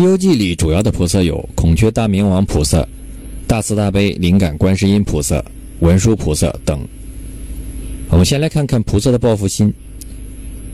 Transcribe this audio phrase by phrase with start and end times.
[0.02, 2.88] 《西游记》里主要的菩萨有孔雀大明王菩萨、
[3.46, 5.44] 大慈大悲灵感观世音菩萨、
[5.80, 6.80] 文殊菩萨等。
[8.08, 9.70] 我们先来看看菩萨的报复心。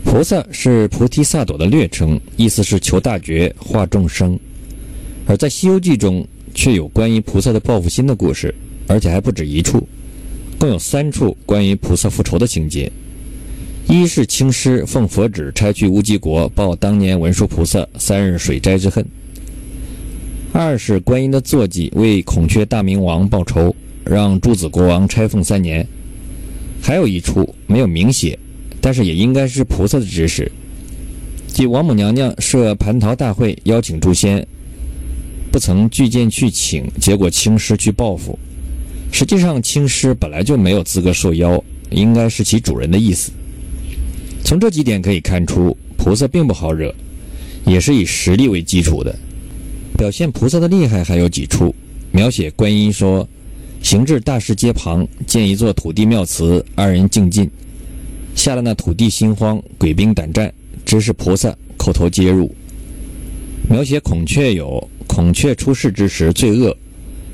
[0.05, 4.39] 菩萨是菩提萨埵的略称，意思是求大觉、化众生。
[5.25, 6.25] 而在《西游记》中，
[6.55, 8.55] 却有关于菩萨的报复心的故事，
[8.87, 9.85] 而且还不止一处，
[10.57, 12.89] 共有三处关于菩萨复仇的情节。
[13.89, 19.03] 一是青狮奉佛旨差去乌鸡国报当年文殊菩萨三日水灾之恨；
[20.59, 25.85] 二是观音的坐骑为孔雀大明王报仇，让诸子国王拆封三年；
[26.81, 28.39] 还有一处没有明写，
[28.81, 30.51] 但是也应该是菩萨的指使，
[31.45, 34.43] 即王母娘娘设蟠桃大会邀请诸仙，
[35.51, 38.37] 不曾具见去请，结果青狮去报复。
[39.11, 43.31] 实际上青狮本来就没有资格受邀，应该是其主人的意思。
[44.43, 46.91] 从这几点可以看出，菩萨并不好惹，
[47.63, 49.15] 也是以实力为基础的。
[49.97, 51.73] 表现菩萨的厉害还有几处，
[52.11, 53.27] 描写观音说
[53.81, 57.49] ：“行至大石阶旁，见一座土地庙祠，二人竞进，
[58.35, 60.53] 吓得那土地心慌，鬼兵胆战，
[60.85, 62.53] 知是菩萨，叩头接入。”
[63.67, 66.77] 描写孔雀有：“孔雀出世之时最恶，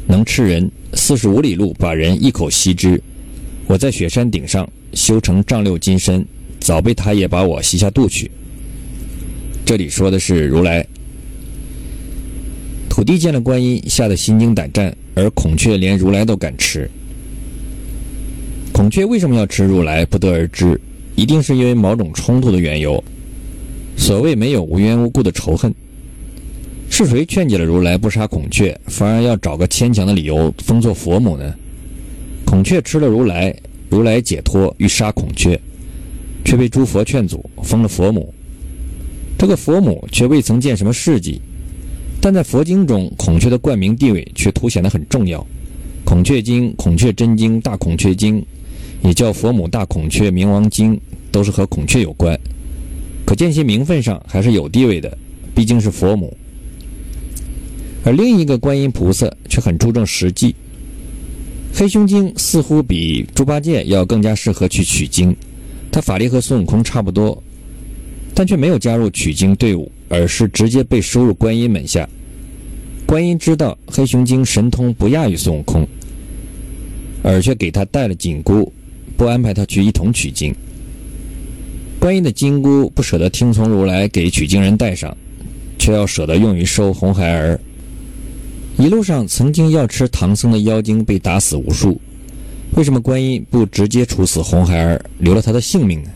[0.08, 3.00] 能吃人，四十五里路把人一口吸之。
[3.67, 6.25] 我在雪山顶上修成丈六金身。”
[6.64, 8.31] 早被他也把我吸下肚去。
[9.66, 10.88] 这里说的是如来。
[12.94, 16.88] 土地见了观音，吓得心惊胆战，而孔雀连如来都敢吃。
[18.72, 20.80] 孔雀为什么要吃如来，不得而知，
[21.16, 23.03] 一定是因为某种冲突的缘由。
[23.97, 25.73] 所谓没有无缘无故的仇恨。
[26.88, 31.52] 是谁劝解了如来不杀孔雀，反而要找个牵强的理由封作佛母呢？
[32.45, 33.52] 孔雀吃了如来，
[33.89, 35.59] 如来解脱欲杀孔雀。
[36.45, 38.31] 却被诸佛劝阻，封了佛母。
[39.36, 41.41] 这个佛母却未曾见什么事迹，
[42.23, 45.41] 但在佛经中，孔雀的冠名地位却凸显得很重要。
[46.05, 48.39] 《孔雀经》《孔雀真经》《大孔雀经》，
[49.03, 50.95] 也叫《佛母大孔雀明王经》，
[51.33, 52.39] 都是和孔雀有关，
[53.25, 55.17] 可见其名分上还是有地位的，
[55.53, 56.33] 毕竟是佛母。
[58.05, 60.52] 而另一个观音菩萨却很注重实际，
[61.77, 65.36] 《黑熊经》似乎比猪八戒要更加适合去取经。
[65.92, 67.43] 他法力和孙悟空差不多，
[68.33, 72.07] 但却没有加入取经队伍，而是直接被收入观音门下。
[73.07, 75.87] 观音知道黑熊精神通不亚于孙悟空，
[77.23, 78.71] 而却给他带了紧箍，
[79.17, 80.53] 不安排他去一同取经。
[81.99, 85.15] 观音的金箍不舍得听从如来给取经人带上，
[85.79, 87.59] 却要舍得用于收红孩儿。
[88.77, 91.99] 一路上曾经要吃唐僧的妖精被打死无数。
[92.75, 96.09] 为什么观音不直接处死红孩儿，留了他的性命呢？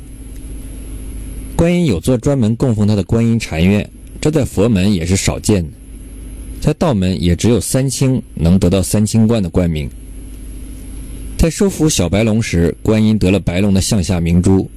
[1.58, 3.90] 观音有座专门供奉他的观音禅院，
[4.22, 5.70] 这在佛门也是少见的，
[6.62, 9.90] 在道门也只有三清能得到三清观的冠名。
[11.36, 14.70] 在收服小白龙时，观音得了白龙的项下明珠；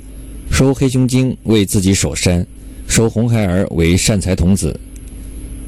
[0.50, 2.46] 收黑熊精为自己守山，
[2.88, 4.74] 收红孩儿为善财童子。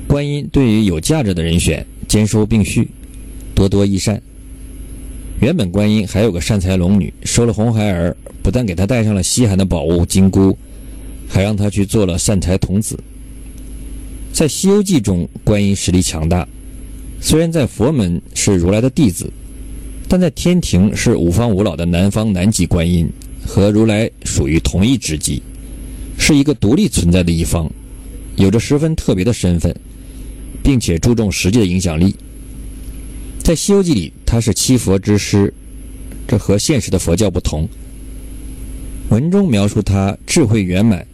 [0.09, 2.89] 观音对于有价值的人选，兼收并蓄，
[3.55, 4.19] 多多益善。
[5.43, 10.56] 原本观音还有个善财龙女，收了红孩儿，不但给她带上了稀罕的宝物金箍，
[11.32, 12.98] 还让他去做了善财童子。
[14.34, 16.47] 在《西游记》中，观音实力强大，
[17.22, 19.32] 虽然在佛门是如来的弟子，
[20.06, 23.09] 但在天庭是五方五老的南方南极观音，
[23.47, 25.43] 和如来属于同一职级，
[26.19, 27.70] 是一个独立存在的一方，
[28.37, 29.75] 有着十分特别的身份，
[30.62, 32.14] 并且注重实际的影响力。
[33.43, 35.53] 在《西游记》里，他是七佛之师，
[36.28, 37.66] 这和现实的佛教不同。
[39.09, 41.06] 文中描述他智慧圆满，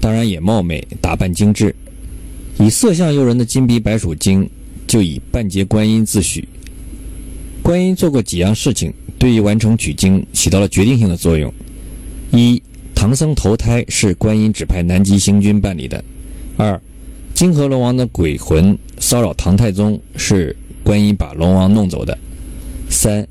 [0.00, 1.74] 当然也貌美，打扮精致，
[2.58, 4.48] 以色相诱人的金鼻白鼠精，
[4.86, 6.44] 就以半截观音自诩。
[7.62, 11.52] 观音做过几样事情，对于完成取经起到了决定性的作用。
[12.32, 12.62] 一，
[12.94, 16.02] 唐僧投胎是观音指派南极星君办理的；
[16.56, 16.80] 二，
[17.34, 20.56] 金河龙王的鬼魂骚扰唐太宗是。
[20.84, 22.16] 观音把龙王弄走的。
[22.88, 23.26] 三，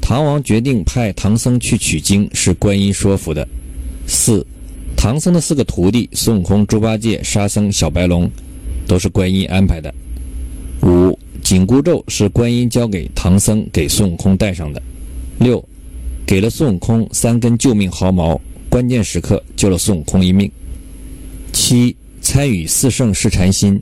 [0.00, 3.46] 唐王决定派唐僧去取经，是观音说服的。
[4.06, 4.46] 四，
[5.04, 8.26] 唐僧的四个徒弟孙悟空、猪八戒、沙僧、小白龙，
[8.86, 9.94] 都是观音安排的。
[10.80, 14.82] 五，紧箍咒是观音交给唐僧给孙悟空戴上的。
[15.40, 15.62] 六，
[16.24, 18.40] 给了孙悟空三根救命毫毛，
[18.70, 20.50] 关键时刻救了孙悟空一命。
[21.52, 23.78] 七，参与四圣试禅心。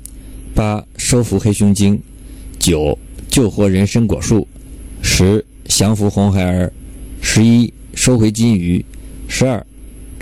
[0.56, 1.96] 八，收服黑熊精。
[2.58, 2.98] 九。
[3.28, 4.44] 救活人参果树，
[5.02, 6.72] 十降服红孩儿，
[7.20, 8.84] 十一收回金鱼，
[9.28, 9.64] 十二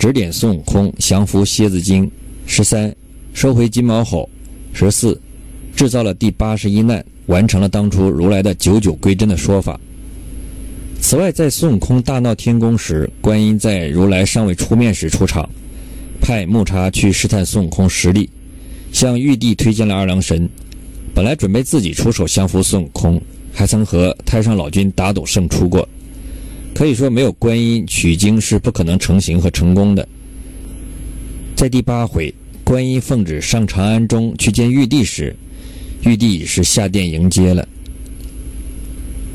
[0.00, 2.10] 指点孙悟空降服蝎子精，
[2.46, 2.90] 十三
[3.34, 4.26] 收回金毛吼，
[4.72, 5.20] 十四
[5.76, 9.78] 制造了第八十一难，完成了当初如来的九九归真的说法。
[11.02, 15.46] 此外，在孙悟空大闹天宫时，观音在如来尚未出面时出场，
[16.18, 18.30] 派木叉去试探孙悟空实力，
[18.92, 20.48] 向玉帝推荐了二郎神。
[21.14, 23.20] 本来准备自己出手降服孙悟空，
[23.52, 25.86] 还曾和太上老君打赌胜出过。
[26.80, 30.08] 可以说，没有观音取经是不可能成行和成功的。
[31.54, 32.34] 在第八回，
[32.64, 35.36] 观音奉旨上长安中去见玉帝时，
[36.06, 37.68] 玉帝已是下殿迎接了。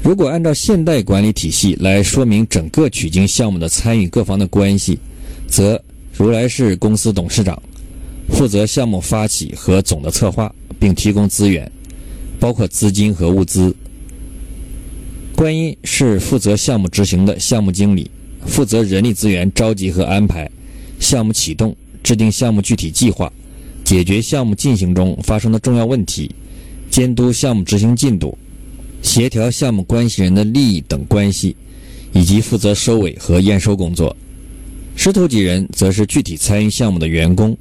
[0.03, 4.97] 如果按照现代管理体系来说明整个取经项目的参与各方的关系，
[5.47, 5.79] 则
[6.17, 7.61] 如来是公司董事长，
[8.29, 11.71] 负责项目发起和总的策划，并提供资源，
[12.39, 13.69] 包括资金和物资；
[15.35, 18.09] 观音是负责项目执行的项目经理，
[18.47, 20.49] 负责人力资源召集和安排，
[20.97, 23.31] 项目启动、制定项目具体计划，
[23.83, 26.33] 解决项目进行中发生的重要问题，
[26.89, 28.37] 监督项目执行进度。
[29.01, 31.53] 协调项目关系人的利益等关系，
[32.13, 34.15] 以及负责收尾和验收工作。
[34.95, 37.55] 师徒几人则是具体参与项目的员工，